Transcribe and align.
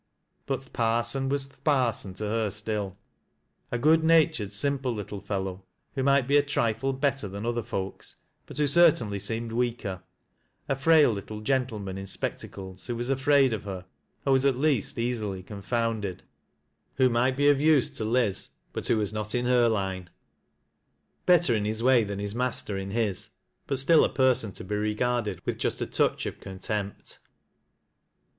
But" 0.47 0.61
th' 0.63 0.73
parson" 0.73 1.29
was" 1.29 1.45
th' 1.45 1.63
parson" 1.63 2.11
to 2.15 2.23
her 2.23 2.49
still. 2.49 2.97
A 3.71 3.77
good 3.77 4.03
natured, 4.03 4.51
simple 4.51 4.91
little 4.91 5.21
fellow, 5.21 5.63
who 5.93 6.01
might 6.01 6.25
be 6.27 6.37
a 6.37 6.41
trifle 6.41 6.91
better 6.91 7.27
than 7.27 7.45
other 7.45 7.61
folks, 7.61 8.15
but 8.47 8.57
who 8.57 8.65
certainly 8.65 9.19
seemed 9.19 9.51
weaker; 9.51 10.01
a 10.67 10.75
frail 10.75 11.11
little 11.11 11.39
gentleman 11.41 11.99
in 11.99 12.07
spectacles, 12.07 12.87
who 12.87 12.95
was 12.95 13.11
afraid 13.11 13.53
of 13.53 13.63
her, 13.65 13.85
or 14.25 14.33
was 14.33 14.43
at 14.43 14.57
least 14.57 14.97
easily 14.97 15.43
confounded; 15.43 16.23
who 16.95 17.07
might 17.07 17.35
1: 17.35 17.41
e 17.41 17.47
of 17.49 17.61
use 17.61 17.91
to 17.95 18.03
Liz, 18.03 18.49
but 18.73 18.85
wlio 18.85 18.97
was 18.97 19.13
not 19.13 19.35
in 19.35 19.45
her 19.45 19.69
line,— 19.69 20.09
better 21.27 21.55
iu 21.55 21.63
his 21.65 21.83
way 21.83 22.03
than 22.03 22.17
his 22.17 22.33
master 22.33 22.75
in 22.75 22.89
his; 22.89 23.29
but 23.67 23.77
still 23.77 24.03
a 24.03 24.09
person 24.09 24.51
to 24.53 24.63
be 24.63 24.73
regarded 24.75 25.43
.A 25.45 25.49
ith 25.51 25.59
just 25.59 25.79
a 25.79 25.85
touch 25.85 26.25
of 26.25 26.39
contempt. 26.39 27.19